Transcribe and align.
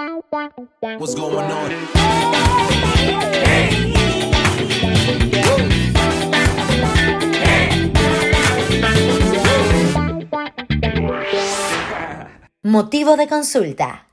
What's 0.00 1.14
going 1.14 1.36
on? 1.36 1.70
Motivo 12.62 13.16
de 13.16 13.28
consulta. 13.28 14.06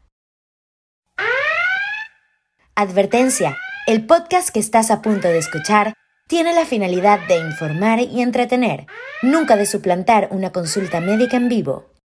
Advertencia. 2.76 3.58
El 3.86 4.06
podcast 4.06 4.50
que 4.50 4.60
estás 4.60 4.92
a 4.92 5.02
punto 5.02 5.30
de 5.30 5.38
escuchar 5.38 5.94
tiene 6.28 6.54
la 6.54 6.66
finalidad 6.66 7.26
de 7.30 7.38
informar 7.38 8.02
y 8.02 8.22
entretener, 8.22 8.88
nunca 9.22 9.56
de 9.56 9.66
suplantar 9.66 10.28
una 10.32 10.52
consulta 10.52 11.00
médica 11.00 11.38
en 11.38 11.48
vivo. 11.48 11.97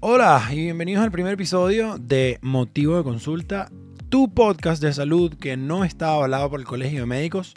Hola 0.00 0.46
y 0.52 0.60
bienvenidos 0.60 1.02
al 1.02 1.10
primer 1.10 1.32
episodio 1.32 1.98
de 1.98 2.38
Motivo 2.40 2.96
de 2.96 3.02
Consulta, 3.02 3.68
tu 4.08 4.32
podcast 4.32 4.80
de 4.80 4.92
salud 4.92 5.34
que 5.34 5.56
no 5.56 5.82
está 5.82 6.12
avalado 6.12 6.48
por 6.48 6.60
el 6.60 6.66
Colegio 6.66 7.00
de 7.00 7.06
Médicos. 7.06 7.52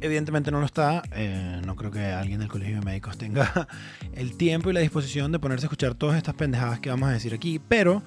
Evidentemente 0.00 0.50
no 0.50 0.60
lo 0.60 0.64
está, 0.64 1.02
eh, 1.12 1.60
no 1.66 1.76
creo 1.76 1.90
que 1.90 2.06
alguien 2.06 2.40
del 2.40 2.48
Colegio 2.48 2.76
de 2.76 2.86
Médicos 2.86 3.18
tenga 3.18 3.68
el 4.14 4.38
tiempo 4.38 4.70
y 4.70 4.72
la 4.72 4.80
disposición 4.80 5.30
de 5.30 5.38
ponerse 5.40 5.66
a 5.66 5.68
escuchar 5.68 5.94
todas 5.94 6.16
estas 6.16 6.34
pendejadas 6.36 6.80
que 6.80 6.88
vamos 6.88 7.10
a 7.10 7.12
decir 7.12 7.34
aquí, 7.34 7.58
pero 7.58 8.02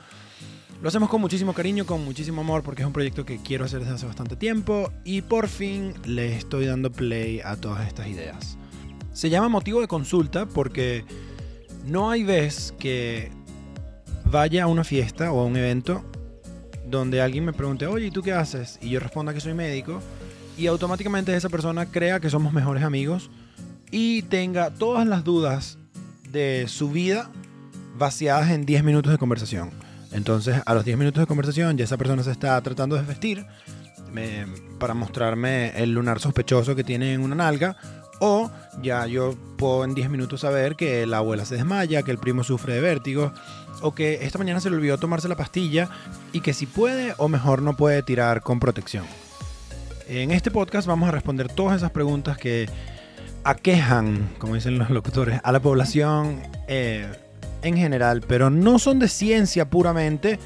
lo 0.81 0.87
hacemos 0.87 1.09
con 1.09 1.21
muchísimo 1.21 1.53
cariño, 1.53 1.85
con 1.85 2.03
muchísimo 2.03 2.41
amor, 2.41 2.63
porque 2.63 2.81
es 2.81 2.87
un 2.87 2.93
proyecto 2.93 3.25
que 3.25 3.43
quiero 3.43 3.65
hacer 3.65 3.81
desde 3.81 3.93
hace 3.93 4.07
bastante 4.07 4.35
tiempo 4.35 4.91
y 5.05 5.21
por 5.21 5.47
fin 5.47 5.93
le 6.05 6.35
estoy 6.35 6.65
dando 6.65 6.91
play 6.91 7.41
a 7.45 7.55
todas 7.57 7.87
estas 7.87 8.07
ideas. 8.07 8.57
Se 9.13 9.29
llama 9.29 9.49
Motivo 9.49 9.81
de 9.81 9.87
Consulta 9.87 10.47
porque 10.47 11.05
no 11.85 12.09
hay 12.09 12.23
vez 12.23 12.73
que 12.79 13.31
vaya 14.31 14.63
a 14.63 14.67
una 14.67 14.83
fiesta 14.83 15.31
o 15.31 15.41
a 15.41 15.45
un 15.45 15.55
evento 15.57 16.03
donde 16.87 17.21
alguien 17.21 17.45
me 17.45 17.53
pregunte, 17.53 17.85
oye, 17.87 18.07
¿y 18.07 18.11
tú 18.11 18.21
qué 18.21 18.33
haces? 18.33 18.77
Y 18.81 18.89
yo 18.89 18.99
responda 18.99 19.33
que 19.33 19.39
soy 19.39 19.53
médico 19.53 20.01
y 20.57 20.67
automáticamente 20.67 21.35
esa 21.35 21.49
persona 21.49 21.85
crea 21.85 22.19
que 22.19 22.29
somos 22.29 22.53
mejores 22.53 22.83
amigos 22.83 23.29
y 23.91 24.23
tenga 24.23 24.71
todas 24.71 25.07
las 25.07 25.23
dudas 25.23 25.77
de 26.29 26.65
su 26.67 26.89
vida 26.91 27.29
vaciadas 27.97 28.49
en 28.51 28.65
10 28.65 28.83
minutos 28.83 29.11
de 29.11 29.17
conversación. 29.17 29.71
Entonces, 30.11 30.61
a 30.65 30.73
los 30.73 30.83
10 30.83 30.97
minutos 30.97 31.21
de 31.21 31.27
conversación, 31.27 31.77
ya 31.77 31.85
esa 31.85 31.97
persona 31.97 32.23
se 32.23 32.31
está 32.31 32.59
tratando 32.61 32.95
de 32.95 33.03
vestir 33.03 33.45
me- 34.11 34.45
para 34.79 34.93
mostrarme 34.93 35.69
el 35.81 35.93
lunar 35.93 36.19
sospechoso 36.19 36.75
que 36.75 36.83
tiene 36.83 37.13
en 37.13 37.21
una 37.21 37.35
nalga. 37.35 37.77
O 38.23 38.51
ya 38.83 39.07
yo 39.07 39.33
puedo 39.57 39.83
en 39.83 39.95
10 39.95 40.11
minutos 40.11 40.41
saber 40.41 40.75
que 40.75 41.07
la 41.07 41.17
abuela 41.17 41.43
se 41.43 41.55
desmaya, 41.55 42.03
que 42.03 42.11
el 42.11 42.19
primo 42.19 42.43
sufre 42.43 42.75
de 42.75 42.79
vértigo, 42.79 43.33
o 43.81 43.95
que 43.95 44.23
esta 44.23 44.37
mañana 44.37 44.59
se 44.59 44.69
le 44.69 44.75
olvidó 44.75 44.99
tomarse 44.99 45.27
la 45.27 45.35
pastilla 45.35 45.89
y 46.31 46.41
que 46.41 46.53
si 46.53 46.67
puede 46.67 47.15
o 47.17 47.27
mejor 47.27 47.63
no 47.63 47.75
puede 47.75 48.03
tirar 48.03 48.41
con 48.41 48.59
protección. 48.59 49.05
En 50.07 50.29
este 50.29 50.51
podcast 50.51 50.87
vamos 50.87 51.09
a 51.09 51.11
responder 51.11 51.47
todas 51.49 51.77
esas 51.77 51.89
preguntas 51.89 52.37
que 52.37 52.69
aquejan, 53.43 54.29
como 54.37 54.53
dicen 54.53 54.77
los 54.77 54.91
locutores, 54.91 55.41
a 55.43 55.51
la 55.51 55.59
población 55.59 56.43
eh, 56.67 57.11
en 57.63 57.75
general, 57.75 58.21
pero 58.27 58.51
no 58.51 58.77
son 58.77 58.99
de 58.99 59.07
ciencia 59.07 59.67
puramente, 59.67 60.37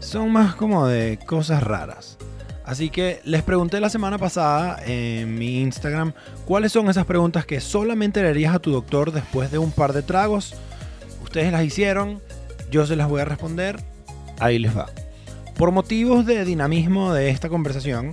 son 0.00 0.32
más 0.32 0.54
como 0.54 0.86
de 0.86 1.18
cosas 1.26 1.62
raras. 1.62 2.16
Así 2.64 2.88
que 2.88 3.20
les 3.24 3.42
pregunté 3.42 3.78
la 3.78 3.90
semana 3.90 4.16
pasada 4.16 4.82
en 4.86 5.36
mi 5.36 5.60
Instagram 5.60 6.14
cuáles 6.46 6.72
son 6.72 6.88
esas 6.88 7.04
preguntas 7.04 7.44
que 7.44 7.60
solamente 7.60 8.22
le 8.22 8.30
harías 8.30 8.54
a 8.54 8.58
tu 8.58 8.72
doctor 8.72 9.12
después 9.12 9.50
de 9.50 9.58
un 9.58 9.70
par 9.70 9.92
de 9.92 10.02
tragos. 10.02 10.54
Ustedes 11.22 11.52
las 11.52 11.64
hicieron, 11.64 12.22
yo 12.70 12.86
se 12.86 12.96
las 12.96 13.08
voy 13.08 13.20
a 13.20 13.26
responder, 13.26 13.80
ahí 14.38 14.58
les 14.58 14.76
va. 14.76 14.86
Por 15.56 15.72
motivos 15.72 16.24
de 16.24 16.44
dinamismo 16.44 17.12
de 17.12 17.28
esta 17.28 17.50
conversación, 17.50 18.12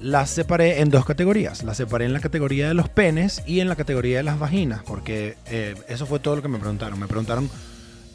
las 0.00 0.30
separé 0.30 0.80
en 0.80 0.88
dos 0.88 1.04
categorías. 1.04 1.62
Las 1.62 1.76
separé 1.76 2.06
en 2.06 2.12
la 2.12 2.20
categoría 2.20 2.66
de 2.66 2.74
los 2.74 2.88
penes 2.88 3.42
y 3.46 3.60
en 3.60 3.68
la 3.68 3.76
categoría 3.76 4.16
de 4.16 4.22
las 4.24 4.38
vaginas, 4.38 4.82
porque 4.84 5.36
eh, 5.46 5.74
eso 5.88 6.06
fue 6.06 6.18
todo 6.18 6.36
lo 6.36 6.42
que 6.42 6.48
me 6.48 6.58
preguntaron. 6.58 6.98
Me 6.98 7.06
preguntaron 7.06 7.48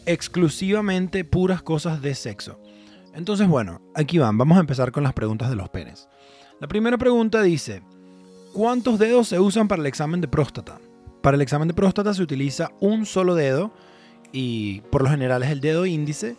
exclusivamente 0.05 1.23
puras 1.23 1.61
cosas 1.61 2.01
de 2.01 2.15
sexo. 2.15 2.59
Entonces, 3.13 3.47
bueno, 3.47 3.81
aquí 3.95 4.17
van. 4.17 4.37
Vamos 4.37 4.57
a 4.57 4.61
empezar 4.61 4.91
con 4.91 5.03
las 5.03 5.13
preguntas 5.13 5.49
de 5.49 5.55
los 5.55 5.69
penes. 5.69 6.07
La 6.59 6.67
primera 6.67 6.97
pregunta 6.97 7.41
dice, 7.41 7.81
¿cuántos 8.53 8.99
dedos 8.99 9.27
se 9.27 9.39
usan 9.39 9.67
para 9.67 9.81
el 9.81 9.85
examen 9.85 10.21
de 10.21 10.27
próstata? 10.27 10.79
Para 11.21 11.35
el 11.35 11.41
examen 11.41 11.67
de 11.67 11.73
próstata 11.73 12.13
se 12.13 12.23
utiliza 12.23 12.71
un 12.79 13.05
solo 13.05 13.35
dedo 13.35 13.71
y 14.31 14.81
por 14.91 15.03
lo 15.03 15.09
general 15.09 15.43
es 15.43 15.49
el 15.49 15.61
dedo 15.61 15.85
índice. 15.85 16.35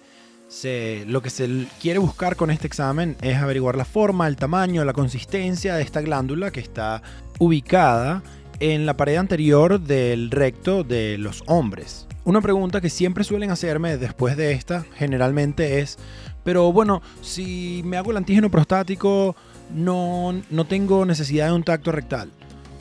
Lo 1.06 1.20
que 1.20 1.30
se 1.30 1.66
quiere 1.80 1.98
buscar 1.98 2.36
con 2.36 2.50
este 2.50 2.66
examen 2.66 3.16
es 3.20 3.36
averiguar 3.36 3.76
la 3.76 3.84
forma, 3.84 4.26
el 4.26 4.36
tamaño, 4.36 4.84
la 4.84 4.94
consistencia 4.94 5.74
de 5.74 5.82
esta 5.82 6.00
glándula 6.00 6.50
que 6.50 6.60
está 6.60 7.02
ubicada 7.38 8.22
en 8.58 8.86
la 8.86 8.96
pared 8.96 9.16
anterior 9.16 9.78
del 9.78 10.30
recto 10.30 10.84
de 10.84 11.18
los 11.18 11.42
hombres. 11.46 12.06
Una 12.24 12.40
pregunta 12.40 12.80
que 12.80 12.90
siempre 12.90 13.24
suelen 13.24 13.50
hacerme 13.50 13.98
después 13.98 14.36
de 14.36 14.52
esta 14.52 14.84
generalmente 14.96 15.80
es, 15.80 15.98
pero 16.44 16.72
bueno, 16.72 17.02
si 17.20 17.82
me 17.84 17.96
hago 17.96 18.10
el 18.10 18.16
antígeno 18.16 18.50
prostático 18.50 19.36
no, 19.74 20.34
no 20.50 20.64
tengo 20.66 21.04
necesidad 21.04 21.46
de 21.46 21.52
un 21.52 21.62
tacto 21.62 21.92
rectal. 21.92 22.30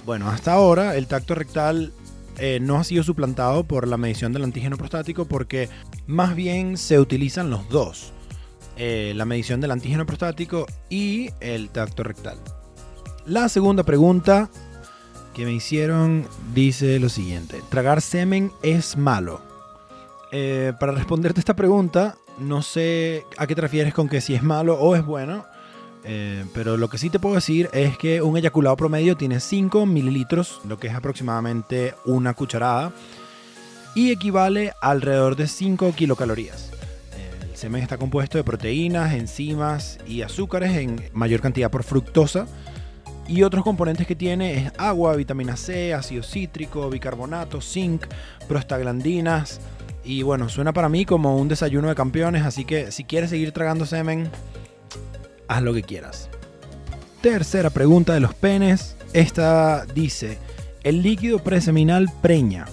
Bueno, 0.05 0.29
hasta 0.29 0.53
ahora 0.53 0.95
el 0.95 1.07
tacto 1.07 1.35
rectal 1.35 1.91
eh, 2.37 2.59
no 2.61 2.77
ha 2.77 2.83
sido 2.83 3.03
suplantado 3.03 3.63
por 3.65 3.87
la 3.87 3.97
medición 3.97 4.31
del 4.31 4.43
antígeno 4.43 4.77
prostático 4.77 5.25
porque 5.25 5.69
más 6.05 6.35
bien 6.35 6.77
se 6.77 6.99
utilizan 6.99 7.49
los 7.49 7.67
dos. 7.69 8.13
eh, 8.77 9.13
la 9.15 9.25
medición 9.25 9.59
del 9.59 9.71
antígeno 9.71 10.05
prostático 10.05 10.65
y 10.89 11.31
el 11.39 11.69
tacto 11.69 12.03
rectal. 12.03 12.37
La 13.25 13.49
segunda 13.49 13.83
pregunta 13.83 14.49
que 15.33 15.45
me 15.45 15.53
hicieron 15.53 16.27
dice 16.53 16.99
lo 16.99 17.09
siguiente. 17.09 17.61
¿Tragar 17.69 18.01
semen 18.01 18.51
es 18.63 18.95
malo? 18.97 19.41
Eh, 20.31 20.73
para 20.79 20.91
responderte 20.91 21.39
esta 21.39 21.55
pregunta, 21.55 22.17
no 22.37 22.61
sé 22.61 23.23
a 23.37 23.47
qué 23.47 23.55
te 23.55 23.61
refieres 23.61 23.93
con 23.93 24.09
que 24.09 24.21
si 24.21 24.35
es 24.35 24.43
malo 24.43 24.75
o 24.79 24.95
es 24.95 25.05
bueno. 25.05 25.45
eh, 26.03 26.45
pero 26.53 26.77
lo 26.77 26.89
que 26.89 26.97
sí 26.97 27.09
te 27.09 27.19
puedo 27.19 27.35
decir 27.35 27.69
es 27.73 27.97
que 27.97 28.21
un 28.21 28.37
eyaculado 28.37 28.77
promedio 28.77 29.17
tiene 29.17 29.39
5 29.39 29.85
mililitros, 29.85 30.61
lo 30.65 30.77
que 30.77 30.87
es 30.87 30.95
aproximadamente 30.95 31.95
una 32.05 32.33
cucharada, 32.33 32.93
y 33.95 34.11
equivale 34.11 34.73
alrededor 34.81 35.35
de 35.35 35.47
5 35.47 35.91
kilocalorías. 35.93 36.71
El 37.49 37.57
semen 37.57 37.81
está 37.81 37.97
compuesto 37.97 38.37
de 38.37 38.43
proteínas, 38.43 39.13
enzimas 39.13 39.97
y 40.05 40.21
azúcares 40.21 40.77
en 40.77 41.09
mayor 41.13 41.41
cantidad 41.41 41.71
por 41.71 41.83
fructosa. 41.83 42.45
Y 43.27 43.41
otros 43.43 43.63
componentes 43.63 44.05
que 44.05 44.15
tiene 44.15 44.53
es 44.53 44.71
agua, 44.77 45.15
vitamina 45.15 45.57
C, 45.57 45.93
ácido 45.93 46.21
cítrico, 46.23 46.89
bicarbonato, 46.89 47.59
zinc, 47.59 48.05
prostaglandinas. 48.47 49.59
Y 50.07 50.23
bueno, 50.23 50.47
suena 50.47 50.71
para 50.71 50.87
mí 50.87 51.03
como 51.03 51.35
un 51.35 51.49
desayuno 51.49 51.89
de 51.89 51.95
campeones, 51.95 52.43
así 52.43 52.63
que 52.63 52.93
si 52.93 53.03
quieres 53.03 53.29
seguir 53.29 53.51
tragando 53.51 53.85
semen, 53.85 54.29
haz 55.49 55.61
lo 55.61 55.73
que 55.73 55.83
quieras. 55.83 56.29
Tercera 57.19 57.69
pregunta 57.71 58.13
de 58.13 58.21
los 58.21 58.33
penes. 58.33 58.95
Esta 59.11 59.85
dice, 59.85 60.37
¿el 60.83 61.01
líquido 61.01 61.39
preseminal 61.39 62.07
preña? 62.21 62.67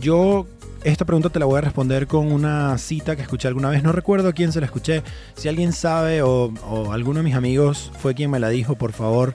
Yo 0.00 0.46
esta 0.82 1.04
pregunta 1.04 1.28
te 1.28 1.38
la 1.38 1.44
voy 1.44 1.58
a 1.58 1.60
responder 1.60 2.06
con 2.06 2.32
una 2.32 2.78
cita 2.78 3.16
que 3.16 3.22
escuché 3.22 3.48
alguna 3.48 3.68
vez. 3.68 3.82
No 3.82 3.92
recuerdo 3.92 4.28
a 4.30 4.32
quién 4.32 4.50
se 4.50 4.60
la 4.60 4.66
escuché. 4.66 5.02
Si 5.34 5.48
alguien 5.48 5.74
sabe 5.74 6.22
o, 6.22 6.50
alguno 6.90 7.18
de 7.18 7.24
mis 7.24 7.34
amigos 7.34 7.92
fue 7.98 8.14
quien 8.14 8.30
me 8.30 8.40
la 8.40 8.48
dijo, 8.48 8.76
por 8.76 8.92
favor, 8.92 9.34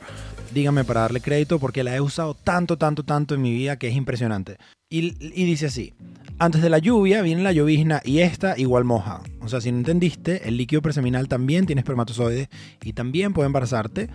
dígame 0.56 0.83
para 0.83 1.01
darle 1.01 1.21
crédito 1.21 1.59
porque 1.59 1.83
la 1.83 1.95
he 1.95 2.01
usado 2.01 2.33
tanto, 2.33 2.77
tanto, 2.77 3.03
tanto 3.03 3.35
en 3.35 3.44
mi 3.44 3.53
vida 3.53 3.77
que 3.77 3.89
es 3.89 3.95
impresionante. 3.95 4.57
Y, 4.91 5.11
dice 5.45 5.67
así. 5.67 5.94
Antes 6.39 6.63
de 6.63 6.69
la 6.69 6.79
lluvia 6.79 7.22
viene 7.22 7.44
la 7.44 7.51
llovizna 7.51 8.01
y 8.03 8.19
esta 8.19 8.57
igual 8.57 8.85
moja. 8.85 9.22
O 9.39 9.47
sea, 9.47 9.61
si 9.61 9.72
no 9.72 9.77
entendiste, 9.77 10.47
el 10.47 10.57
líquido 10.57 10.81
preseminal 10.81 11.27
también 11.27 11.67
tiene 11.67 11.81
espermatozoides 11.81 12.50
y 12.83 12.94
también 12.94 13.33
puede 13.33 13.45
embarazarte 13.45 14.09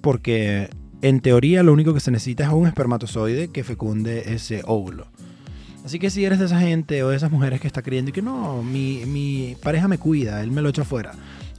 porque 0.00 0.70
en 1.00 1.20
teoría 1.20 1.64
lo 1.64 1.72
único 1.72 1.94
que 1.94 2.00
se 2.00 2.12
necesita 2.12 2.44
es 2.44 2.50
un 2.50 2.68
espermatozoide 2.68 3.48
que 3.48 3.64
fecunde 3.64 4.32
ese 4.32 4.62
óvulo. 4.66 5.08
Así 5.84 5.98
que 5.98 6.10
si 6.10 6.24
eres 6.24 6.38
de 6.38 6.44
esa 6.44 6.60
gente 6.60 7.02
o 7.02 7.08
de 7.08 7.16
esas 7.16 7.32
mujeres 7.32 7.60
que 7.60 7.66
está 7.66 7.82
creyendo 7.82 8.10
y 8.10 8.12
que 8.12 8.22
no, 8.22 8.62
mi, 8.62 9.04
mi 9.06 9.56
pareja 9.64 9.88
me 9.88 9.98
cuida, 9.98 10.44
él 10.44 10.52
me 10.52 10.62
lo 10.62 10.68
echa 10.68 10.82
afuera. 10.82 11.12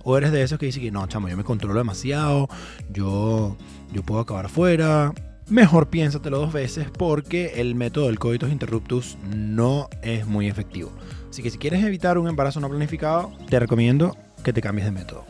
O 0.05 0.17
eres 0.17 0.31
de 0.31 0.43
esos 0.43 0.57
que 0.57 0.67
dicen 0.67 0.81
que 0.81 0.91
no, 0.91 1.05
chamo, 1.07 1.27
yo 1.27 1.35
me 1.35 1.43
controlo 1.43 1.77
demasiado, 1.77 2.47
yo, 2.89 3.57
yo 3.91 4.01
puedo 4.03 4.21
acabar 4.21 4.45
afuera. 4.45 5.13
Mejor 5.49 5.87
piénsatelo 5.87 6.39
dos 6.39 6.53
veces 6.53 6.87
porque 6.97 7.53
el 7.57 7.75
método 7.75 8.07
del 8.07 8.17
coitus 8.17 8.51
interruptus 8.51 9.17
no 9.35 9.89
es 10.01 10.25
muy 10.25 10.47
efectivo. 10.47 10.91
Así 11.29 11.43
que 11.43 11.49
si 11.49 11.57
quieres 11.57 11.83
evitar 11.83 12.17
un 12.17 12.27
embarazo 12.27 12.59
no 12.59 12.69
planificado, 12.69 13.31
te 13.49 13.59
recomiendo 13.59 14.15
que 14.43 14.53
te 14.53 14.61
cambies 14.61 14.85
de 14.85 14.91
método. 14.91 15.25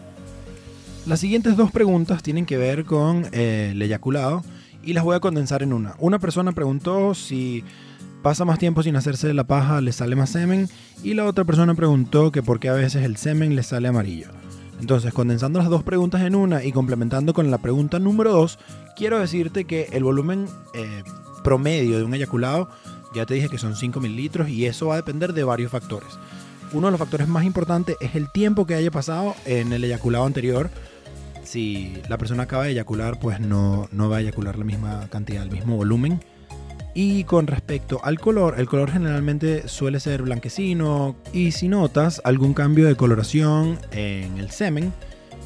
Las 1.05 1.19
siguientes 1.19 1.57
dos 1.57 1.71
preguntas 1.71 2.21
tienen 2.23 2.45
que 2.45 2.57
ver 2.57 2.85
con 2.85 3.27
eh, 3.31 3.69
el 3.71 3.81
eyaculado 3.81 4.43
y 4.83 4.93
las 4.93 5.03
voy 5.03 5.15
a 5.15 5.19
condensar 5.19 5.63
en 5.63 5.73
una. 5.73 5.95
Una 5.97 6.19
persona 6.19 6.51
preguntó 6.51 7.15
si 7.15 7.63
pasa 8.21 8.45
más 8.45 8.59
tiempo 8.59 8.83
sin 8.83 8.95
hacerse 8.95 9.33
la 9.33 9.45
paja, 9.45 9.81
le 9.81 9.91
sale 9.91 10.15
más 10.15 10.29
semen. 10.29 10.69
Y 11.03 11.15
la 11.15 11.25
otra 11.25 11.43
persona 11.43 11.73
preguntó 11.75 12.31
que 12.31 12.43
por 12.43 12.59
qué 12.59 12.69
a 12.69 12.73
veces 12.73 13.03
el 13.03 13.17
semen 13.17 13.55
le 13.55 13.63
sale 13.63 13.87
amarillo. 13.87 14.27
Entonces, 14.83 15.13
condensando 15.13 15.59
las 15.59 15.69
dos 15.69 15.81
preguntas 15.81 16.23
en 16.23 16.35
una 16.35 16.61
y 16.61 16.73
complementando 16.73 17.33
con 17.33 17.49
la 17.49 17.57
pregunta 17.57 17.99
número 17.99 18.33
dos, 18.33 18.59
quiero 18.97 19.17
decirte 19.17 19.63
que 19.63 19.87
el 19.93 20.03
volumen 20.03 20.45
eh, 20.73 21.03
promedio 21.41 21.97
de 21.97 22.03
un 22.03 22.13
eyaculado, 22.13 22.67
ya 23.15 23.25
te 23.25 23.33
dije 23.33 23.47
que 23.47 23.57
son 23.57 23.77
5 23.77 24.01
mililitros 24.01 24.49
y 24.49 24.65
eso 24.65 24.87
va 24.87 24.95
a 24.95 24.97
depender 24.97 25.31
de 25.31 25.45
varios 25.45 25.71
factores. 25.71 26.09
Uno 26.73 26.87
de 26.87 26.91
los 26.91 26.99
factores 26.99 27.29
más 27.29 27.45
importantes 27.45 27.95
es 28.01 28.15
el 28.15 28.29
tiempo 28.29 28.65
que 28.65 28.75
haya 28.75 28.91
pasado 28.91 29.35
en 29.45 29.71
el 29.71 29.85
eyaculado 29.85 30.25
anterior. 30.25 30.69
Si 31.45 31.93
la 32.09 32.17
persona 32.17 32.43
acaba 32.43 32.65
de 32.65 32.71
eyacular, 32.71 33.21
pues 33.21 33.39
no, 33.39 33.87
no 33.93 34.09
va 34.09 34.17
a 34.17 34.19
eyacular 34.19 34.57
la 34.57 34.65
misma 34.65 35.07
cantidad, 35.09 35.43
el 35.43 35.51
mismo 35.51 35.77
volumen. 35.77 36.19
Y 36.93 37.23
con 37.23 37.47
respecto 37.47 37.99
al 38.03 38.19
color, 38.19 38.55
el 38.59 38.67
color 38.67 38.91
generalmente 38.91 39.67
suele 39.67 39.99
ser 39.99 40.21
blanquecino 40.21 41.15
y 41.33 41.51
si 41.51 41.67
notas 41.67 42.21
algún 42.23 42.53
cambio 42.53 42.85
de 42.85 42.95
coloración 42.95 43.79
en 43.91 44.37
el 44.37 44.51
semen, 44.51 44.93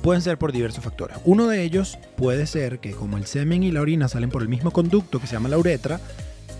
pueden 0.01 0.21
ser 0.21 0.37
por 0.37 0.51
diversos 0.51 0.83
factores. 0.83 1.17
Uno 1.23 1.47
de 1.47 1.63
ellos 1.63 1.97
puede 2.17 2.47
ser 2.47 2.79
que 2.79 2.91
como 2.91 3.17
el 3.17 3.25
semen 3.25 3.63
y 3.63 3.71
la 3.71 3.81
orina 3.81 4.09
salen 4.09 4.29
por 4.29 4.41
el 4.41 4.49
mismo 4.49 4.71
conducto 4.71 5.19
que 5.19 5.27
se 5.27 5.33
llama 5.33 5.49
la 5.49 5.57
uretra, 5.57 6.01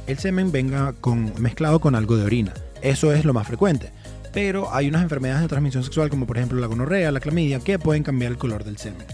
el 0.07 0.18
semen 0.19 0.54
venga 0.54 0.94
con, 0.94 1.34
mezclado 1.38 1.80
con 1.80 1.94
algo 1.94 2.16
de 2.16 2.24
orina. 2.24 2.54
Eso 2.81 3.12
es 3.12 3.25
lo 3.25 3.34
más 3.34 3.48
frecuente. 3.48 3.92
Pero 4.34 4.74
hay 4.74 4.88
unas 4.88 5.04
enfermedades 5.04 5.42
de 5.42 5.50
transmisión 5.50 5.84
sexual 5.84 6.10
como 6.10 6.25
por 6.25 6.38
ejemplo 6.38 6.60
la 6.60 6.68
gonorrea, 6.68 7.12
la 7.12 7.19
clamidia, 7.19 7.60
que 7.60 7.78
pueden 7.78 8.04
cambiar 8.04 8.31
el 8.31 8.38
color 8.38 8.63
del 8.63 8.78
semen. 8.78 9.06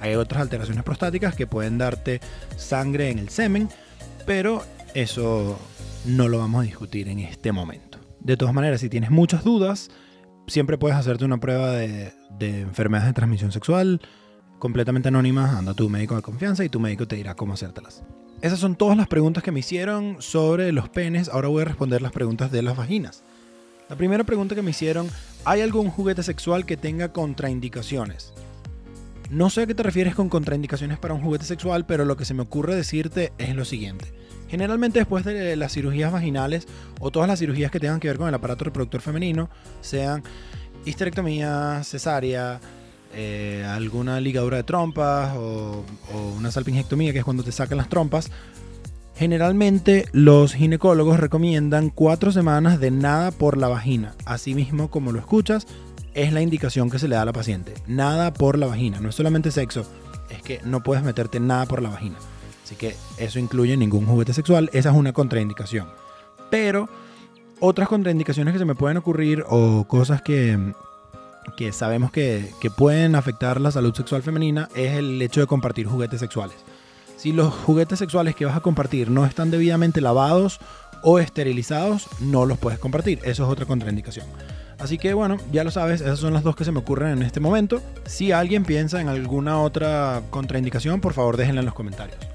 Hay 0.00 0.14
otras 0.14 0.42
alteraciones 0.42 0.82
prostáticas 0.82 1.34
que 1.36 1.46
pueden 1.46 1.78
darte 1.78 2.20
sangre 2.56 3.10
en 3.10 3.18
el 3.18 3.28
semen, 3.28 3.68
pero 4.26 4.64
eso 4.94 5.58
no 6.04 6.28
lo 6.28 6.38
vamos 6.38 6.62
a 6.62 6.64
discutir 6.64 7.08
en 7.08 7.20
este 7.20 7.52
momento. 7.52 7.98
De 8.20 8.36
todas 8.36 8.54
maneras, 8.54 8.80
si 8.80 8.88
tienes 8.88 9.10
muchas 9.10 9.44
dudas, 9.44 9.90
siempre 10.46 10.78
puedes 10.78 10.96
hacerte 10.96 11.24
una 11.24 11.38
prueba 11.38 11.72
de, 11.72 12.12
enfermedades 12.40 13.08
de 13.08 13.14
transmisión 13.14 13.52
sexual 13.52 14.00
completamente 14.58 15.08
anónimas. 15.08 15.54
Anda 15.54 15.72
a 15.72 15.74
tu 15.74 15.88
médico 15.88 16.16
de 16.16 16.22
confianza 16.22 16.64
y 16.64 16.68
tu 16.68 16.80
médico 16.80 17.08
te 17.08 17.16
dirá 17.16 17.34
cómo 17.34 17.54
hacértelas. 17.54 18.02
Esas 18.40 18.58
son 18.58 18.76
todas 18.76 18.96
las 18.96 19.08
preguntas 19.08 19.42
que 19.42 19.52
me 19.52 19.60
hicieron 19.60 20.16
sobre 20.20 20.72
los 20.72 20.88
penes. 20.88 21.28
Ahora 21.28 21.48
voy 21.48 21.62
a 21.62 21.66
responder 21.66 22.02
las 22.02 22.12
preguntas 22.12 22.50
de 22.50 22.62
las 22.62 22.76
vaginas. 22.76 23.22
La 23.88 23.96
primera 23.96 24.24
pregunta 24.24 24.54
que 24.54 24.62
me 24.62 24.70
hicieron, 24.70 25.08
¿hay 25.44 25.60
algún 25.60 25.90
juguete 25.90 26.22
sexual 26.22 26.64
que 26.64 26.76
tenga 26.76 27.12
contraindicaciones? 27.12 28.32
No 29.30 29.50
sé 29.50 29.62
a 29.62 29.66
qué 29.66 29.74
te 29.74 29.82
refieres 29.82 30.14
con 30.14 30.28
contraindicaciones 30.28 30.98
para 30.98 31.14
un 31.14 31.22
juguete 31.22 31.44
sexual, 31.44 31.86
pero 31.86 32.04
lo 32.04 32.16
que 32.16 32.24
se 32.24 32.34
me 32.34 32.42
ocurre 32.42 32.74
decirte 32.74 33.32
es 33.38 33.54
lo 33.54 33.64
siguiente. 33.64 34.12
Generalmente 34.52 34.98
después 34.98 35.24
de 35.24 35.56
las 35.56 35.72
cirugías 35.72 36.12
vaginales 36.12 36.68
o 37.00 37.10
todas 37.10 37.26
las 37.26 37.38
cirugías 37.38 37.70
que 37.70 37.80
tengan 37.80 38.00
que 38.00 38.08
ver 38.08 38.18
con 38.18 38.28
el 38.28 38.34
aparato 38.34 38.66
reproductor 38.66 39.00
femenino, 39.00 39.48
sean 39.80 40.22
histerectomía, 40.84 41.80
cesárea, 41.84 42.60
eh, 43.14 43.64
alguna 43.66 44.20
ligadura 44.20 44.58
de 44.58 44.62
trompas 44.62 45.34
o, 45.38 45.86
una 46.36 46.50
salpingectomía, 46.50 47.14
que 47.14 47.20
es 47.20 47.24
cuando 47.24 47.42
te 47.42 47.50
sacan 47.50 47.78
las 47.78 47.88
trompas, 47.88 48.30
Generalmente 49.16 50.06
los 50.12 50.52
ginecólogos 50.52 51.18
recomiendan 51.18 51.88
cuatro 51.88 52.30
semanas 52.30 52.78
de 52.78 52.90
nada 52.90 53.30
por 53.30 53.56
la 53.56 53.68
vagina. 53.68 54.14
Asimismo, 54.26 54.90
como 54.90 55.12
lo 55.12 55.18
escuchas, 55.18 55.66
es 56.12 56.32
la 56.32 56.42
indicación 56.42 56.90
que 56.90 56.98
se 56.98 57.08
le 57.08 57.14
da 57.14 57.22
a 57.22 57.26
la 57.26 57.32
paciente. 57.32 57.72
Nada 57.86 58.34
por 58.34 58.58
la 58.58 58.66
vagina. 58.66 59.00
No 59.00 59.10
es 59.10 59.14
solamente 59.14 59.50
sexo, 59.50 59.86
es 60.28 60.42
que 60.42 60.60
no 60.64 60.82
puedes 60.82 61.04
meterte 61.04 61.40
nada 61.40 61.64
por 61.66 61.80
la 61.82 61.90
vagina. 61.90 62.16
Así 62.72 62.78
que 62.78 62.96
eso 63.18 63.38
incluye 63.38 63.76
ningún 63.76 64.06
juguete 64.06 64.32
sexual. 64.32 64.70
Esa 64.72 64.88
es 64.88 64.96
una 64.96 65.12
contraindicación. 65.12 65.88
Pero 66.50 66.88
otras 67.60 67.86
contraindicaciones 67.86 68.54
que 68.54 68.58
se 68.58 68.64
me 68.64 68.74
pueden 68.74 68.96
ocurrir 68.96 69.44
o 69.46 69.84
cosas 69.86 70.22
que, 70.22 70.72
que 71.54 71.70
sabemos 71.72 72.10
que, 72.12 72.50
que 72.62 72.70
pueden 72.70 73.14
afectar 73.14 73.60
la 73.60 73.70
salud 73.70 73.94
sexual 73.94 74.22
femenina 74.22 74.70
es 74.74 74.92
el 74.92 75.20
hecho 75.20 75.40
de 75.42 75.46
compartir 75.46 75.86
juguetes 75.86 76.18
sexuales. 76.18 76.56
Si 77.18 77.34
los 77.34 77.52
juguetes 77.52 77.98
sexuales 77.98 78.34
que 78.34 78.46
vas 78.46 78.56
a 78.56 78.60
compartir 78.60 79.10
no 79.10 79.26
están 79.26 79.50
debidamente 79.50 80.00
lavados 80.00 80.58
o 81.02 81.18
esterilizados, 81.18 82.08
no 82.20 82.46
los 82.46 82.56
puedes 82.56 82.78
compartir. 82.78 83.18
Eso 83.22 83.44
es 83.44 83.50
otra 83.50 83.66
contraindicación. 83.66 84.24
Así 84.78 84.96
que 84.96 85.12
bueno, 85.12 85.36
ya 85.52 85.62
lo 85.62 85.70
sabes, 85.70 86.00
esas 86.00 86.20
son 86.20 86.32
las 86.32 86.42
dos 86.42 86.56
que 86.56 86.64
se 86.64 86.72
me 86.72 86.78
ocurren 86.78 87.18
en 87.18 87.22
este 87.22 87.38
momento. 87.38 87.82
Si 88.06 88.32
alguien 88.32 88.64
piensa 88.64 88.98
en 89.02 89.10
alguna 89.10 89.60
otra 89.60 90.22
contraindicación, 90.30 91.02
por 91.02 91.12
favor 91.12 91.36
déjenla 91.36 91.60
en 91.60 91.66
los 91.66 91.74
comentarios. 91.74 92.31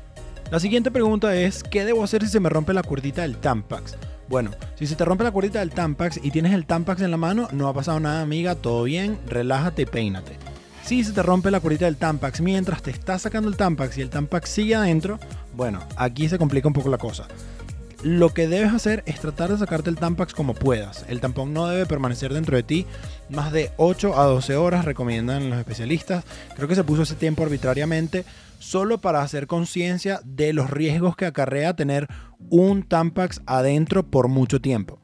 La 0.49 0.61
siguiente 0.61 0.91
pregunta 0.91 1.35
es, 1.35 1.61
¿qué 1.61 1.83
debo 1.83 2.05
hacer 2.05 2.23
si 2.23 2.29
se 2.29 2.39
me 2.39 2.47
rompe 2.47 2.73
la 2.73 2.81
cuerdita 2.81 3.23
del 3.23 3.35
Tampax? 3.35 3.97
Bueno, 4.29 4.51
si 4.75 4.87
se 4.87 4.95
te 4.95 5.03
rompe 5.03 5.25
la 5.25 5.31
cuerdita 5.31 5.59
del 5.59 5.71
Tampax 5.71 6.21
y 6.23 6.31
tienes 6.31 6.53
el 6.53 6.65
Tampax 6.65 7.01
en 7.01 7.11
la 7.11 7.17
mano, 7.17 7.49
no 7.51 7.67
ha 7.67 7.73
pasado 7.73 7.99
nada 7.99 8.21
amiga, 8.21 8.55
todo 8.55 8.83
bien, 8.83 9.19
relájate 9.27 9.81
y 9.81 9.85
peínate. 9.85 10.37
Si 10.85 11.03
se 11.03 11.11
te 11.11 11.21
rompe 11.21 11.51
la 11.51 11.59
cuerdita 11.59 11.83
del 11.83 11.97
Tampax 11.97 12.39
mientras 12.39 12.81
te 12.81 12.91
estás 12.91 13.23
sacando 13.23 13.49
el 13.49 13.57
Tampax 13.57 13.97
y 13.97 14.01
el 14.01 14.09
Tampax 14.09 14.49
sigue 14.49 14.75
adentro, 14.75 15.19
bueno, 15.53 15.81
aquí 15.97 16.29
se 16.29 16.37
complica 16.37 16.69
un 16.69 16.73
poco 16.73 16.87
la 16.87 16.97
cosa. 16.97 17.27
Lo 18.03 18.33
que 18.33 18.47
debes 18.47 18.71
hacer 18.71 19.03
es 19.05 19.19
tratar 19.19 19.49
de 19.51 19.57
sacarte 19.57 19.89
el 19.89 19.97
Tampax 19.97 20.33
como 20.33 20.53
puedas. 20.53 21.03
El 21.09 21.19
tampón 21.19 21.51
no 21.51 21.67
debe 21.67 21.87
permanecer 21.87 22.33
dentro 22.33 22.55
de 22.55 22.63
ti 22.63 22.85
más 23.29 23.51
de 23.51 23.71
8 23.75 24.17
a 24.17 24.23
12 24.25 24.55
horas, 24.55 24.85
recomiendan 24.85 25.49
los 25.49 25.59
especialistas. 25.59 26.23
Creo 26.55 26.69
que 26.69 26.75
se 26.75 26.85
puso 26.85 27.03
ese 27.03 27.15
tiempo 27.15 27.43
arbitrariamente 27.43 28.23
solo 28.59 28.99
para 28.99 29.21
hacer 29.21 29.47
conciencia 29.47 30.21
de 30.25 30.53
los 30.53 30.69
riesgos 30.69 31.15
que 31.15 31.25
acarrea 31.25 31.75
tener 31.75 32.07
un 32.49 32.83
Tampax 32.83 33.41
adentro 33.45 34.03
por 34.09 34.27
mucho 34.27 34.61
tiempo. 34.61 34.99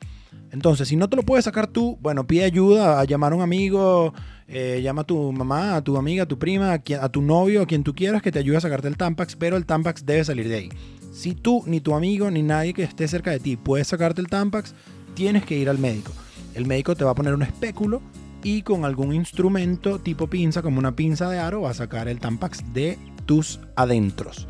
Entonces, 0.52 0.88
si 0.88 0.96
no 0.96 1.10
te 1.10 1.16
lo 1.16 1.24
puedes 1.24 1.46
sacar 1.46 1.68
tú, 1.68 1.98
bueno, 2.00 2.28
pide 2.28 2.44
ayuda, 2.44 3.00
a 3.00 3.06
llamar 3.06 3.34
a 3.34 3.36
un 3.36 3.42
amigo, 3.42 4.14
eh, 4.48 4.82
llama 4.84 5.02
a 5.02 5.04
tu 5.04 5.32
mamá, 5.32 5.76
a 5.76 5.84
tu 5.84 5.98
amiga, 5.98 6.24
a 6.24 6.26
tu 6.28 6.38
prima, 6.38 6.74
a, 6.74 7.10
tu 7.10 7.22
novio, 7.24 7.64
a 7.64 7.66
quien 7.66 7.84
tú 7.84 7.96
quieras 7.96 8.22
que 8.22 8.32
te 8.32 8.38
ayude 8.38 8.58
a 8.58 8.62
sacarte 8.62 8.88
el 8.88 8.96
Tampax, 8.96 9.36
pero 9.36 9.58
el 9.58 9.66
Tampax 9.66 10.06
debe 10.06 10.24
salir 10.24 10.48
de 10.48 10.56
ahí. 10.56 10.70
Si 11.12 11.34
tú, 11.34 11.64
ni 11.66 11.80
tu 11.80 11.96
amigo, 11.96 12.30
ni 12.30 12.44
nadie 12.44 12.74
que 12.74 12.84
esté 12.84 13.08
cerca 13.08 13.32
de 13.32 13.40
ti 13.40 13.58
puede 13.58 13.84
sacarte 13.84 14.22
el 14.22 14.28
Tampax, 14.28 14.76
tienes 15.16 15.44
que 15.44 15.58
ir 15.58 15.70
al 15.70 15.80
médico. 15.80 16.12
El 16.54 16.68
médico 16.68 16.96
te 16.96 17.04
va 17.04 17.12
a 17.12 17.16
poner 17.16 17.34
un 17.34 17.42
espéculo 17.42 18.04
y 18.44 18.62
con 18.62 18.86
algún 18.86 19.14
instrumento 19.14 19.98
tipo 19.98 20.28
pinza, 20.28 20.62
como 20.62 20.78
una 20.78 20.96
pinza 20.96 21.32
de 21.32 21.40
aro, 21.40 21.62
va 21.62 21.72
a 21.72 21.74
sacar 21.74 22.08
el 22.08 22.20
Tampax 22.20 22.74
de 22.74 23.00
tus 23.26 23.60
adentros. 23.76 24.48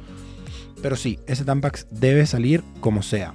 Pero 0.82 0.96
sí, 0.96 1.20
ese 1.28 1.46
Tampax 1.46 1.88
debe 1.92 2.26
salir 2.26 2.64
como 2.80 3.02
sea. 3.02 3.34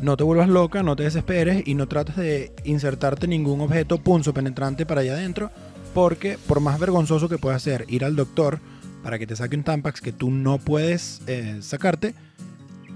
No 0.00 0.16
te 0.16 0.24
vuelvas 0.24 0.48
loca, 0.48 0.82
no 0.82 0.96
te 0.96 1.02
desesperes 1.02 1.62
y 1.66 1.74
no 1.74 1.88
trates 1.88 2.16
de 2.16 2.52
insertarte 2.64 3.26
ningún 3.26 3.60
objeto 3.60 3.98
punzo 3.98 4.32
penetrante 4.32 4.86
para 4.86 5.02
allá 5.02 5.12
adentro, 5.12 5.50
porque 5.94 6.38
por 6.46 6.60
más 6.60 6.78
vergonzoso 6.78 7.28
que 7.28 7.38
pueda 7.38 7.58
ser 7.58 7.84
ir 7.88 8.04
al 8.04 8.16
doctor 8.16 8.60
para 9.02 9.18
que 9.18 9.26
te 9.26 9.36
saque 9.36 9.56
un 9.56 9.64
Tampax 9.64 10.00
que 10.00 10.12
tú 10.12 10.30
no 10.30 10.58
puedes 10.58 11.22
eh, 11.26 11.58
sacarte, 11.60 12.14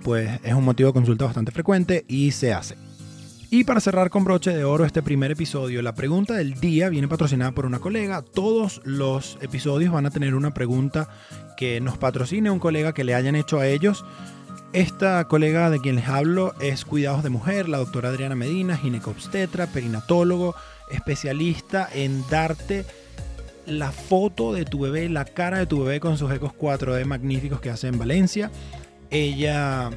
pues 0.03 0.41
es 0.45 0.55
un 0.55 0.65
motivo 0.65 0.91
de 0.91 0.95
consulta 0.95 1.25
bastante 1.25 1.53
frecuente 1.53 2.05
y 2.09 2.31
se 2.31 2.53
hace. 2.53 2.77
Y 3.55 3.63
para 3.63 3.79
cerrar 3.79 4.11
con 4.11 4.25
broche 4.25 4.51
de 4.51 4.65
oro 4.65 4.85
este 4.85 5.01
primer 5.01 5.31
episodio, 5.31 5.81
la 5.81 5.95
pregunta 5.95 6.35
del 6.35 6.55
día 6.55 6.89
viene 6.89 7.07
patrocinada 7.07 7.53
por 7.53 7.67
una 7.67 7.79
colega. 7.79 8.21
Todos 8.21 8.81
los 8.83 9.39
episodios 9.43 9.93
van 9.93 10.07
a 10.07 10.11
tener 10.11 10.35
una 10.35 10.53
pregunta 10.53 11.09
que 11.57 11.81
nos 11.81 11.97
patrocine 11.97 12.51
un 12.51 12.59
colega 12.59 12.95
que 12.95 13.05
le 13.05 13.15
hayan 13.15 13.37
hecho 13.37 13.61
a 13.61 13.69
ellos. 13.69 14.05
Esta 14.73 15.29
colega 15.29 15.71
de 15.71 15.79
quien 15.79 15.95
les 15.95 16.09
hablo 16.09 16.53
es 16.61 16.85
Cuidados 16.85 17.23
de 17.23 17.31
Mujer, 17.31 17.69
la 17.69 17.79
doctora 17.79 18.09
Adriana 18.09 18.35
Medina, 18.35 18.77
ginecobstetra, 18.77 19.69
perinatólogo, 19.69 20.57
especialista 20.91 21.89
en 21.95 22.27
darte 22.29 22.85
la 23.67 23.93
foto 23.93 24.53
de 24.53 24.65
tu 24.65 24.81
bebé, 24.81 25.09
la 25.09 25.27
cara 25.27 25.59
de 25.59 25.67
tu 25.67 25.85
bebé 25.85 26.01
con 26.01 26.19
sus 26.19 26.33
ecos 26.33 26.55
4D 26.55 27.05
magníficos 27.05 27.61
que 27.61 27.71
hace 27.71 27.87
en 27.87 28.01
Valencia. 28.01 28.51
Ella 29.11 29.93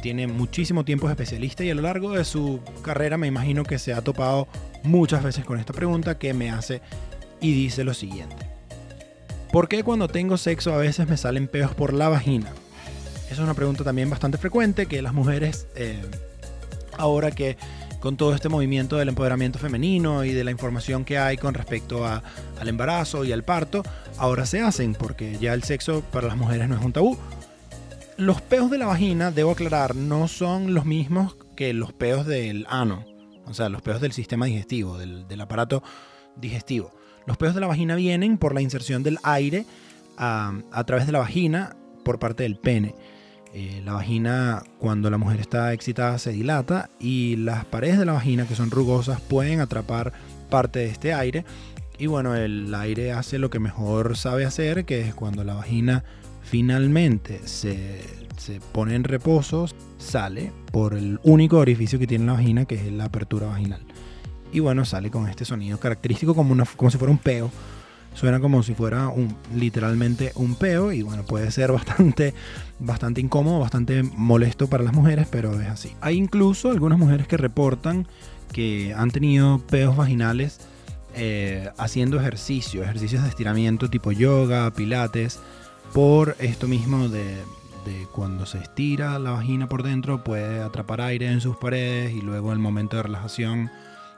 tiene 0.00 0.26
muchísimo 0.26 0.84
tiempo 0.84 1.08
especialista 1.08 1.64
y 1.64 1.70
a 1.70 1.74
lo 1.74 1.82
largo 1.82 2.12
de 2.12 2.24
su 2.24 2.60
carrera 2.82 3.16
me 3.16 3.28
imagino 3.28 3.64
que 3.64 3.78
se 3.78 3.92
ha 3.92 4.02
topado 4.02 4.48
muchas 4.82 5.22
veces 5.22 5.44
con 5.44 5.58
esta 5.58 5.72
pregunta 5.72 6.18
que 6.18 6.34
me 6.34 6.50
hace 6.50 6.82
y 7.40 7.52
dice 7.54 7.84
lo 7.84 7.94
siguiente. 7.94 8.46
¿Por 9.52 9.68
qué 9.68 9.84
cuando 9.84 10.08
tengo 10.08 10.36
sexo 10.38 10.72
a 10.72 10.78
veces 10.78 11.08
me 11.08 11.16
salen 11.16 11.46
peos 11.46 11.74
por 11.74 11.92
la 11.92 12.08
vagina? 12.08 12.50
Esa 13.26 13.34
es 13.34 13.38
una 13.40 13.54
pregunta 13.54 13.84
también 13.84 14.10
bastante 14.10 14.38
frecuente 14.38 14.86
que 14.86 15.02
las 15.02 15.12
mujeres, 15.12 15.66
eh, 15.74 16.02
ahora 16.96 17.30
que 17.30 17.56
con 18.00 18.16
todo 18.16 18.34
este 18.34 18.48
movimiento 18.48 18.96
del 18.96 19.10
empoderamiento 19.10 19.58
femenino 19.58 20.24
y 20.24 20.32
de 20.32 20.42
la 20.42 20.50
información 20.50 21.04
que 21.04 21.18
hay 21.18 21.36
con 21.36 21.54
respecto 21.54 22.04
al 22.04 22.22
embarazo 22.68 23.24
y 23.24 23.32
al 23.32 23.44
parto, 23.44 23.84
ahora 24.18 24.44
se 24.44 24.60
hacen 24.60 24.94
porque 24.94 25.38
ya 25.38 25.54
el 25.54 25.62
sexo 25.62 26.02
para 26.12 26.26
las 26.26 26.36
mujeres 26.36 26.68
no 26.68 26.76
es 26.76 26.84
un 26.84 26.92
tabú 26.92 27.16
los 28.16 28.40
peos 28.40 28.70
de 28.70 28.78
la 28.78 28.86
vagina, 28.86 29.30
debo 29.30 29.52
aclarar, 29.52 29.94
no 29.96 30.28
son 30.28 30.74
los 30.74 30.84
mismos 30.84 31.36
que 31.56 31.72
los 31.72 31.92
peos 31.92 32.26
del 32.26 32.66
ano. 32.68 33.04
O 33.46 33.54
sea, 33.54 33.68
los 33.68 33.82
peos 33.82 34.00
del 34.00 34.12
sistema 34.12 34.46
digestivo, 34.46 34.98
del, 34.98 35.40
aparato 35.40 35.82
digestivo. 36.36 36.92
Los 37.26 37.36
peos 37.36 37.54
de 37.54 37.60
la 37.60 37.66
vagina 37.66 37.94
vienen 37.94 38.38
por 38.38 38.54
la 38.54 38.62
inserción 38.62 39.02
del 39.02 39.18
aire 39.22 39.66
a, 40.16 40.52
través 40.86 41.06
de 41.06 41.12
la 41.12 41.20
vagina 41.20 41.76
por 42.04 42.18
parte 42.18 42.44
del 42.44 42.56
pene. 42.56 42.94
Eh, 43.54 43.82
la 43.84 43.92
vagina, 43.92 44.62
cuando 44.78 45.10
la 45.10 45.18
mujer 45.18 45.40
está 45.40 45.72
excitada, 45.72 46.18
se 46.18 46.32
dilata 46.32 46.88
y 46.98 47.36
las 47.36 47.64
paredes 47.66 47.98
de 47.98 48.06
la 48.06 48.12
vagina, 48.12 48.46
que 48.46 48.56
son 48.56 48.70
rugosas, 48.70 49.20
pueden 49.20 49.60
atrapar 49.60 50.12
parte 50.48 50.80
de 50.80 50.86
este 50.86 51.12
aire. 51.12 51.44
Y 51.98 52.06
bueno, 52.06 52.34
el 52.34 52.74
aire 52.74 53.12
hace 53.12 53.38
lo 53.38 53.50
que 53.50 53.58
mejor 53.58 54.16
sabe 54.16 54.44
hacer, 54.44 54.84
que 54.84 55.00
es 55.02 55.14
cuando 55.14 55.44
la 55.44 55.54
vagina 55.54 56.04
finalmente 56.52 57.40
se, 57.48 58.02
se 58.36 58.60
pone 58.60 58.94
en 58.94 59.04
reposo, 59.04 59.68
sale 59.96 60.52
por 60.70 60.92
el 60.92 61.18
único 61.22 61.56
orificio 61.56 61.98
que 61.98 62.06
tiene 62.06 62.26
la 62.26 62.34
vagina, 62.34 62.66
que 62.66 62.74
es 62.74 62.92
la 62.92 63.06
apertura 63.06 63.46
vaginal. 63.46 63.80
Y 64.52 64.60
bueno, 64.60 64.84
sale 64.84 65.10
con 65.10 65.26
este 65.30 65.46
sonido 65.46 65.80
característico 65.80 66.34
como, 66.34 66.52
una, 66.52 66.66
como 66.76 66.90
si 66.90 66.98
fuera 66.98 67.10
un 67.10 67.16
peo. 67.16 67.50
Suena 68.12 68.38
como 68.38 68.62
si 68.62 68.74
fuera 68.74 69.08
un, 69.08 69.34
literalmente 69.54 70.32
un 70.34 70.54
peo 70.54 70.92
y 70.92 71.00
bueno, 71.00 71.24
puede 71.24 71.50
ser 71.50 71.72
bastante, 71.72 72.34
bastante 72.78 73.22
incómodo, 73.22 73.58
bastante 73.58 74.02
molesto 74.02 74.66
para 74.66 74.84
las 74.84 74.92
mujeres, 74.92 75.28
pero 75.30 75.58
es 75.58 75.68
así. 75.68 75.94
Hay 76.02 76.18
incluso 76.18 76.70
algunas 76.70 76.98
mujeres 76.98 77.26
que 77.26 77.38
reportan 77.38 78.06
que 78.52 78.92
han 78.94 79.10
tenido 79.10 79.58
peos 79.70 79.96
vaginales 79.96 80.60
eh, 81.14 81.70
haciendo 81.78 82.20
ejercicio, 82.20 82.82
ejercicios 82.82 83.22
de 83.22 83.30
estiramiento 83.30 83.88
tipo 83.88 84.12
yoga, 84.12 84.70
pilates, 84.74 85.40
por 85.92 86.36
esto 86.38 86.68
mismo 86.68 87.08
de, 87.08 87.42
cuando 88.12 88.46
se 88.46 88.58
estira 88.58 89.18
la 89.18 89.32
vagina 89.32 89.68
por 89.68 89.82
dentro 89.82 90.22
puede 90.22 90.62
atrapar 90.62 91.00
aire 91.00 91.30
en 91.30 91.40
sus 91.40 91.56
paredes 91.56 92.12
y 92.12 92.20
luego 92.20 92.52
el 92.52 92.58
momento 92.58 92.96
de 92.96 93.02
relajación 93.02 93.70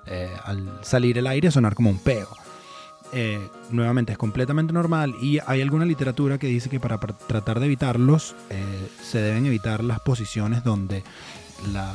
eh, 0.07 0.29
al 0.45 0.81
salir 0.83 1.19
el 1.19 1.27
aire 1.27 1.51
sonar 1.51 1.75
como 1.75 1.91
un 1.91 1.99
peo. 1.99 2.29
Eh, 3.13 3.49
nuevamente 3.71 4.13
es 4.13 4.19
completamente 4.19 4.73
normal 4.73 5.15
y 5.21 5.39
hay 5.47 5.61
alguna 5.61 5.85
literatura 5.85 6.39
que 6.39 6.49
dice 6.49 6.69
que 6.69 6.81
para, 6.81 6.99
para 6.99 7.15
tratar 7.15 7.61
de 7.61 7.67
evitarlos 7.67 8.35
eh, 8.51 8.89
se 9.03 9.19
deben 9.19 9.47
evitar 9.47 9.85
las 9.85 10.01
posiciones 10.01 10.65
donde 10.65 11.05
la, 11.73 11.93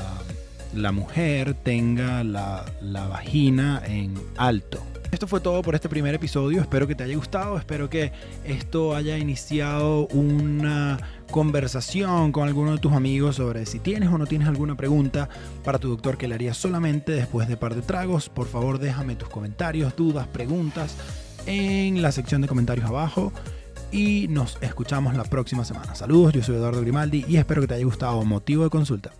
la 0.74 0.92
mujer 0.92 1.54
tenga 1.54 2.24
la, 2.24 2.66
la 2.82 3.08
vagina 3.08 3.82
en 3.86 4.14
alto. 4.38 4.84
Esto 5.12 5.26
fue 5.26 5.40
todo 5.40 5.62
por 5.64 5.74
este 5.74 5.90
primer 5.90 6.14
episodio. 6.14 6.62
Espero 6.62 6.88
que 6.88 6.94
te 6.94 7.04
haya 7.04 7.16
gustado. 7.16 7.58
Espero 7.58 7.90
que 7.90 8.12
esto 8.46 8.96
haya 8.96 9.18
iniciado 9.18 10.08
una 10.08 11.00
conversación 11.32 12.32
con 12.32 12.48
alguno 12.48 12.74
de 12.74 12.78
tus 12.78 12.94
amigos 12.94 13.38
sobre 13.38 13.66
si 13.66 13.80
tienes 13.80 14.10
o 14.10 14.18
no 14.18 14.28
tienes 14.28 14.48
alguna 14.48 14.76
pregunta 14.76 15.28
para 15.64 15.80
tu 15.80 15.90
doctor 15.90 16.18
que 16.18 16.28
le 16.28 16.36
harías 16.36 16.58
solamente 16.58 17.12
después 17.12 17.48
de 17.48 17.58
par 17.58 17.74
de 17.74 17.82
tragos. 17.82 18.30
Por 18.30 18.48
favor, 18.48 18.78
déjame 18.78 19.16
tus 19.16 19.30
comentarios, 19.30 19.96
dudas, 19.96 20.28
preguntas 20.28 20.96
en 21.48 22.02
la 22.02 22.12
sección 22.12 22.42
de 22.42 22.48
comentarios 22.48 22.86
abajo. 22.88 23.34
Y 23.92 24.28
nos 24.30 24.60
escuchamos 24.62 25.18
la 25.18 25.24
próxima 25.24 25.66
semana. 25.66 25.96
Saludos, 25.96 26.34
yo 26.34 26.44
soy 26.44 26.58
Eduardo 26.58 26.82
Grimaldi 26.82 27.26
y 27.28 27.38
espero 27.38 27.62
que 27.62 27.68
te 27.68 27.74
haya 27.74 27.86
gustado 27.86 28.24
Motivo 28.24 28.64
de 28.64 28.70
Consulta. 28.70 29.12